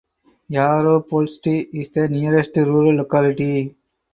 Yaropoltsy 0.49 1.69
is 1.73 1.91
the 1.91 2.07
nearest 2.07 2.57
rural 2.57 2.91
locality. 2.95 3.75